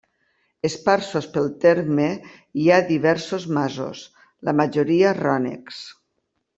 [0.69, 2.07] Esparsos pel terme
[2.63, 4.03] hi ha diversos masos,
[4.51, 5.89] la majoria rònecs.